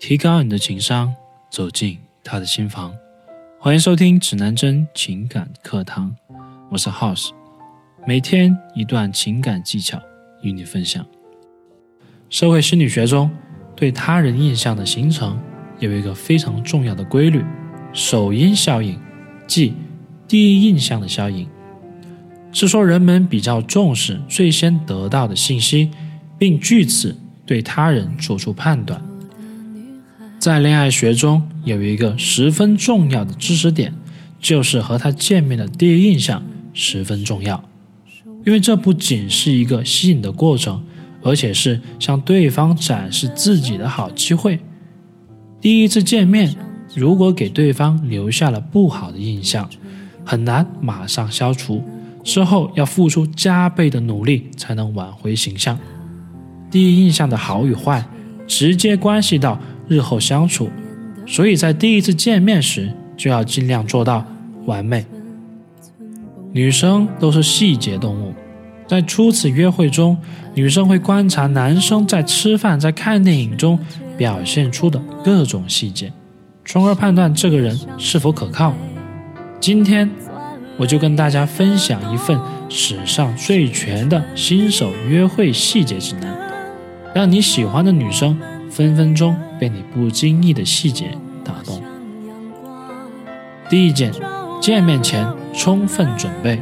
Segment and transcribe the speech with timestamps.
[0.00, 1.12] 提高你的情商，
[1.50, 2.94] 走进他的心房。
[3.58, 6.14] 欢迎收听指南针情感课堂，
[6.70, 7.30] 我是 House，
[8.06, 10.00] 每天一段情感技巧
[10.40, 11.04] 与你分享。
[12.30, 13.28] 社会心理学中，
[13.74, 15.36] 对他人印象的形成
[15.80, 17.44] 有一个非常重要的规律——
[17.92, 19.00] 首因效应，
[19.48, 19.74] 即
[20.28, 21.48] 第一印象的效应。
[22.52, 25.90] 是说人们比较重视最先得到的信息，
[26.38, 29.04] 并据此对他人做出判断。
[30.38, 33.92] 在恋爱学中有一个十分重要的知识点，
[34.38, 36.40] 就是和他见面的第一印象
[36.72, 37.62] 十分重要，
[38.46, 40.80] 因为这不仅是一个吸引的过程，
[41.22, 44.60] 而且是向对方展示自己的好机会。
[45.60, 46.54] 第一次见面，
[46.94, 49.68] 如果给对方留下了不好的印象，
[50.24, 51.82] 很难马上消除，
[52.22, 55.76] 之后要付出加倍的努力才能挽回形象。
[56.70, 58.06] 第一印象的好与坏，
[58.46, 59.60] 直接关系到。
[59.88, 60.68] 日后相处，
[61.26, 64.24] 所以在第一次见面时就要尽量做到
[64.66, 65.04] 完美。
[66.52, 68.34] 女生都是细节动物，
[68.86, 70.16] 在初次约会中，
[70.54, 73.78] 女生会观察男生在吃饭、在看电影中
[74.16, 76.12] 表现出的各种细节，
[76.64, 78.74] 从而判断这个人是否可靠。
[79.60, 80.08] 今天
[80.76, 86.38] 我就跟大家分享一份史上最全的新手约会细节指南，
[87.14, 88.38] 让你喜欢的女生。
[88.70, 91.82] 分分钟被你不经意的细节打动。
[93.68, 94.12] 第一件，
[94.60, 96.60] 见面前充分准备。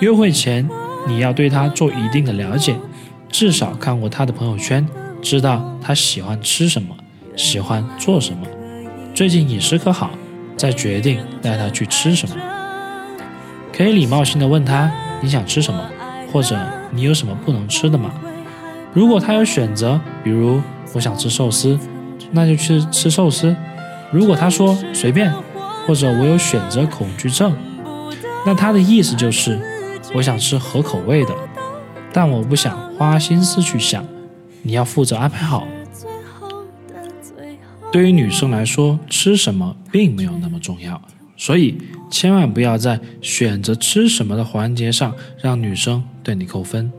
[0.00, 0.68] 约会前，
[1.06, 2.76] 你要对他做一定的了解，
[3.28, 4.86] 至少看过他的朋友圈，
[5.20, 6.96] 知道他喜欢吃什么，
[7.36, 8.46] 喜欢做什么，
[9.14, 10.10] 最近饮食可好，
[10.56, 12.34] 再决定带他去吃什么。
[13.72, 15.88] 可以礼貌性的问他你想吃什么，
[16.32, 16.58] 或者
[16.90, 18.12] 你有什么不能吃的吗？
[18.92, 20.60] 如果他有选择，比如。
[20.94, 21.78] 我想吃寿司，
[22.30, 23.54] 那就去吃寿司。
[24.10, 25.32] 如果他说随便，
[25.86, 27.56] 或者我有选择恐惧症，
[28.44, 29.58] 那他的意思就是
[30.14, 31.34] 我想吃合口味的，
[32.12, 34.04] 但我不想花心思去想，
[34.62, 35.66] 你要负责安排好。
[37.90, 41.00] 对于女生来说，吃什么并没有那么重要，
[41.36, 41.78] 所以
[42.10, 46.92] 千万不要在选择吃什么的环节上让女生对你扣分。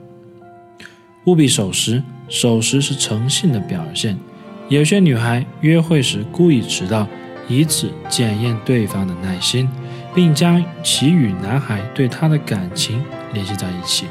[1.26, 2.04] 务必守时。
[2.32, 4.16] 守时是诚信的表现。
[4.70, 7.08] 有些女孩约会时故意迟到，
[7.48, 9.68] 以此检验对方的耐心，
[10.14, 13.04] 并将其与男孩对她的感情
[13.34, 14.06] 联系在一起。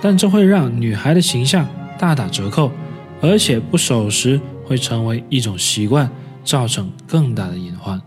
[0.00, 1.64] 但这会让女孩的形象
[1.96, 2.72] 大打折扣，
[3.20, 6.10] 而且不守时会成为一种习惯，
[6.42, 8.00] 造成更大的隐患。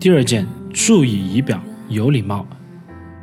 [0.00, 2.44] 第二件，注意仪表，有礼貌。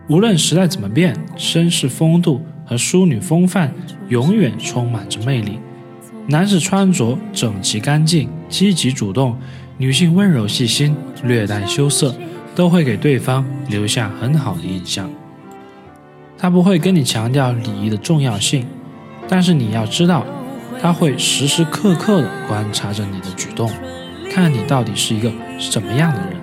[0.08, 2.42] 无论时代怎么变，绅士风度。
[2.70, 3.74] 和淑女风范
[4.10, 5.58] 永远充满着魅力。
[6.30, 9.34] 男士穿着整齐干净、积极主动；
[9.78, 10.94] 女性温柔细心、
[11.24, 12.14] 略带羞涩，
[12.54, 15.10] 都会给对方留下很好的印象。
[16.38, 18.66] 他不会跟你强调礼仪的重要性，
[19.30, 20.26] 但是你要知道，
[20.82, 23.72] 他会时时刻刻的观察着你的举动，
[24.30, 26.36] 看你到底是一个什么样的人。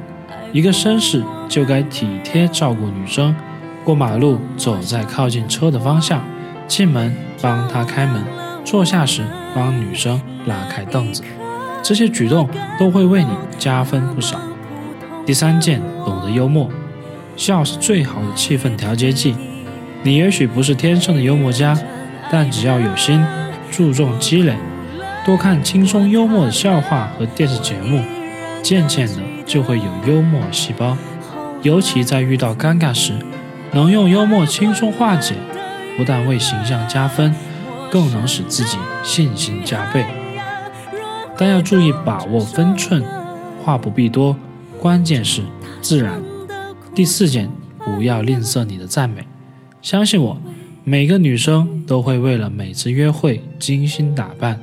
[0.55, 3.37] 一个绅士就该体贴照顾女生。
[3.85, 6.21] 过马路，走在靠近车的方向；
[6.67, 8.25] 进门帮他开门，
[8.65, 9.23] 坐下时
[9.55, 11.23] 帮女生拉开凳子，
[11.83, 12.49] 这些举动
[12.79, 14.39] 都会为你加分不少。
[15.25, 16.69] 第三件，懂得幽默，
[17.37, 19.35] 笑是最好的气氛调节剂。
[20.03, 21.79] 你也许不是天生的幽默家，
[22.31, 23.25] 但只要有心，
[23.71, 24.55] 注重积累，
[25.25, 28.03] 多看轻松幽默的笑话和电视节目，
[28.63, 30.97] 渐渐的就会有幽默细胞。
[31.63, 33.13] 尤其在遇到尴尬时。
[33.73, 35.35] 能用幽默轻松化解，
[35.97, 37.35] 不但为形象加分，
[37.95, 40.05] 更能使自己信心加倍。
[41.39, 43.05] 但要注意把握分寸，
[43.63, 44.37] 话不必多，
[44.81, 45.43] 关键是
[45.81, 46.21] 自然。
[46.93, 47.49] 第四件，
[47.85, 49.25] 不要吝啬你的赞美。
[49.81, 50.37] 相信我，
[50.83, 54.59] 每个女生都会为了每次约会精心打扮。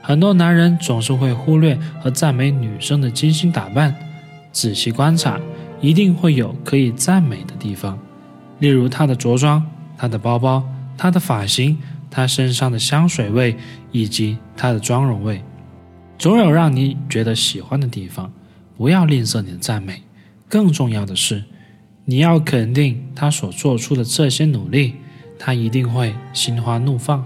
[0.00, 3.94] 很多男人总是会忽略和赞美女生的精心打扮，
[4.52, 5.38] 仔细观察，
[5.82, 7.98] 一定会有可以赞美的地方。
[8.58, 9.62] 例如她的着装、
[9.98, 10.66] 她的包包、
[10.96, 11.76] 她的发型、
[12.10, 13.56] 她身上的香水味
[13.92, 15.42] 以及她的妆容味，
[16.18, 18.32] 总有让你觉得喜欢的地方。
[18.76, 20.02] 不要吝啬你的赞美，
[20.48, 21.44] 更重要的是，
[22.04, 24.94] 你要肯定她所做出的这些努力，
[25.38, 27.24] 她一定会心花怒放。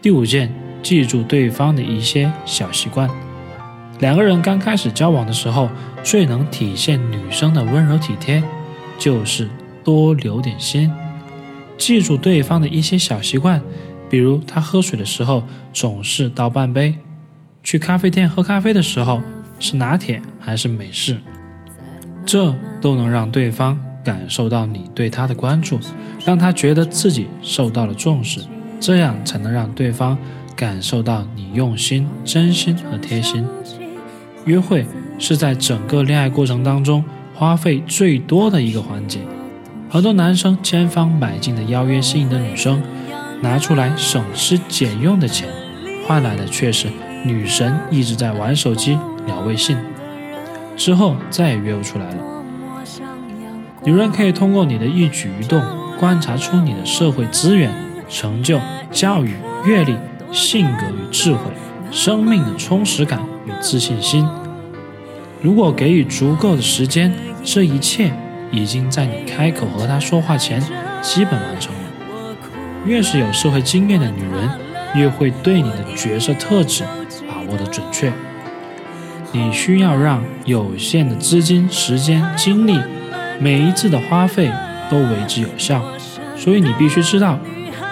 [0.00, 0.52] 第五件，
[0.82, 3.10] 记住对方的一些小习惯。
[4.00, 5.68] 两个人刚开始交往的时候，
[6.02, 8.42] 最能体现女生的温柔体贴，
[8.98, 9.48] 就是。
[9.84, 10.90] 多留点心，
[11.76, 13.60] 记住对方的一些小习惯，
[14.08, 15.42] 比如他喝水的时候
[15.72, 16.94] 总是倒半杯，
[17.62, 19.20] 去咖啡店喝咖啡的时候
[19.58, 21.18] 是拿铁还是美式，
[22.24, 25.78] 这都能让对方感受到你对他的关注，
[26.24, 28.40] 让他觉得自己受到了重视，
[28.78, 30.16] 这样才能让对方
[30.54, 33.44] 感受到你用心、真心和贴心。
[34.44, 34.86] 约会
[35.18, 37.02] 是在整个恋爱过程当中
[37.34, 39.18] 花费最多的一个环节，
[39.94, 42.82] 很多男生千方百计的邀约心仪的女生，
[43.42, 45.48] 拿出来省吃俭用的钱，
[46.04, 46.88] 换来的却是。
[47.24, 49.76] 女神一直在玩手机、聊微信，
[50.76, 52.16] 之后再也约不出来了。
[53.84, 55.62] 女人可以通过你的一举一动
[55.96, 57.72] 观察出你的社会资源、
[58.08, 59.94] 成就、教育、阅历、
[60.32, 61.38] 性格与智慧、
[61.92, 64.28] 生命的充实感与自信心。
[65.40, 67.14] 如果给予足够的时间，
[67.44, 68.12] 这一切
[68.54, 70.62] 已经在你开口和她说话前
[71.00, 71.80] 基本完成了。
[72.84, 74.50] 越是有社会经验的女人，
[74.94, 76.84] 越会对你的角色特质
[77.28, 77.40] 把。
[77.50, 78.10] 握的准确，
[79.30, 82.80] 你需要让有限的资金、时间、精力，
[83.38, 84.50] 每一次的花费
[84.90, 85.84] 都为之有效。
[86.38, 87.38] 所以你必须知道，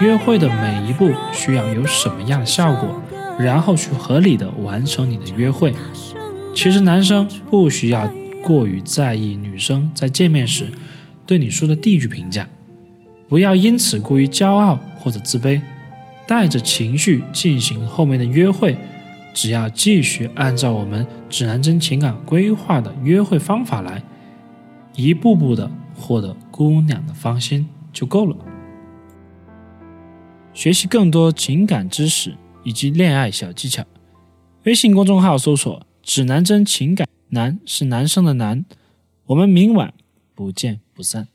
[0.00, 3.03] 约会的每一步需要有什么样的效果，
[3.38, 5.75] 然后去合理的完成你的约会。
[6.55, 8.11] 其实男生不需要
[8.43, 10.67] 过于在意女生在见面时
[11.25, 12.49] 对你说的第一句评价，
[13.29, 15.61] 不要因此过于骄傲或者自卑，
[16.27, 18.77] 带着情绪进行后面的约会。
[19.35, 24.03] 只要继续按照我们指南针情感规划的约会方法来，
[24.94, 28.37] 一步步的获得姑娘的芳心就够了。
[30.53, 33.83] 学习更多情感知识以及恋爱小技巧，
[34.65, 35.81] 微信公众号搜索
[36.14, 38.67] “指南针情感”，男是男生的男，
[39.25, 39.94] 我们明晚
[40.35, 41.29] 不见不散。